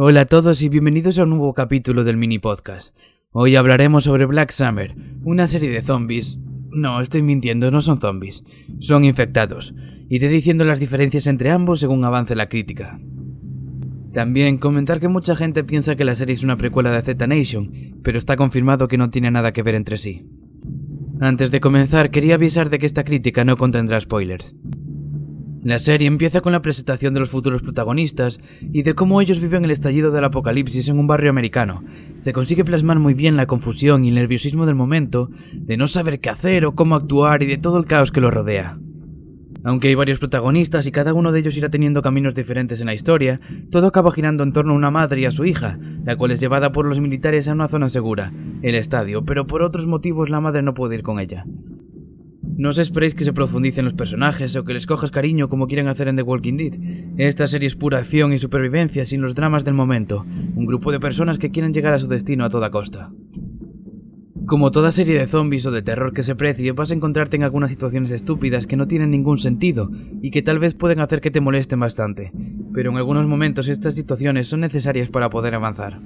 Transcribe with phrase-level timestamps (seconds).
[0.00, 2.96] Hola a todos y bienvenidos a un nuevo capítulo del mini podcast.
[3.32, 6.38] Hoy hablaremos sobre Black Summer, una serie de zombies.
[6.70, 8.44] No, estoy mintiendo, no son zombies,
[8.78, 9.74] son infectados.
[10.08, 13.00] Iré diciendo las diferencias entre ambos según avance la crítica.
[14.12, 17.98] También comentar que mucha gente piensa que la serie es una precuela de Z Nation,
[18.04, 20.28] pero está confirmado que no tiene nada que ver entre sí.
[21.20, 24.54] Antes de comenzar, quería avisar de que esta crítica no contendrá spoilers.
[25.68, 28.40] La serie empieza con la presentación de los futuros protagonistas
[28.72, 31.84] y de cómo ellos viven el estallido del apocalipsis en un barrio americano.
[32.16, 36.20] Se consigue plasmar muy bien la confusión y el nerviosismo del momento, de no saber
[36.20, 38.78] qué hacer o cómo actuar y de todo el caos que los rodea.
[39.62, 42.94] Aunque hay varios protagonistas y cada uno de ellos irá teniendo caminos diferentes en la
[42.94, 43.38] historia,
[43.70, 46.40] todo acaba girando en torno a una madre y a su hija, la cual es
[46.40, 48.32] llevada por los militares a una zona segura,
[48.62, 51.44] el estadio, pero por otros motivos la madre no puede ir con ella.
[52.58, 55.86] No os esperéis que se profundicen los personajes o que les cojas cariño como quieren
[55.86, 56.74] hacer en The Walking Dead.
[57.16, 60.26] Esta serie es pura acción y supervivencia sin los dramas del momento,
[60.56, 63.12] un grupo de personas que quieren llegar a su destino a toda costa.
[64.44, 67.44] Como toda serie de zombies o de terror que se precie, vas a encontrarte en
[67.44, 71.30] algunas situaciones estúpidas que no tienen ningún sentido y que tal vez pueden hacer que
[71.30, 72.32] te molesten bastante,
[72.74, 76.00] pero en algunos momentos estas situaciones son necesarias para poder avanzar.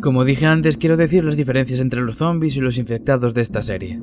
[0.00, 3.62] Como dije antes, quiero decir las diferencias entre los zombies y los infectados de esta
[3.62, 4.00] serie.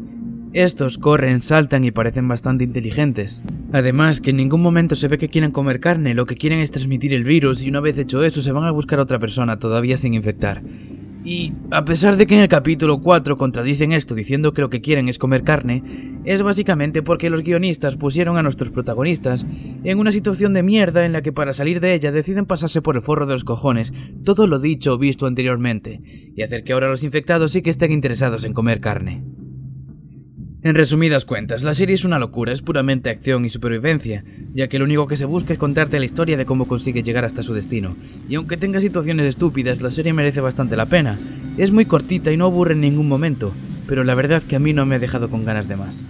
[0.56, 3.42] Estos corren, saltan y parecen bastante inteligentes.
[3.74, 6.72] Además, que en ningún momento se ve que quieren comer carne, lo que quieren es
[6.72, 9.60] transmitir el virus y una vez hecho eso se van a buscar a otra persona
[9.60, 10.64] todavía sin infectar.
[11.26, 14.80] Y a pesar de que en el capítulo 4 contradicen esto diciendo que lo que
[14.80, 15.84] quieren es comer carne,
[16.24, 19.46] es básicamente porque los guionistas pusieron a nuestros protagonistas
[19.84, 22.96] en una situación de mierda en la que para salir de ella deciden pasarse por
[22.96, 23.92] el forro de los cojones
[24.24, 26.00] todo lo dicho o visto anteriormente,
[26.34, 29.22] y hacer que ahora los infectados sí que estén interesados en comer carne.
[30.66, 34.24] En resumidas cuentas, la serie es una locura, es puramente acción y supervivencia,
[34.56, 37.24] ya que lo único que se busca es contarte la historia de cómo consigue llegar
[37.24, 37.96] hasta su destino.
[38.28, 41.20] Y aunque tenga situaciones estúpidas, la serie merece bastante la pena.
[41.60, 43.54] Es muy cortita y no aburre en ningún momento,
[43.86, 46.02] pero la verdad que a mí no me ha dejado con ganas de más.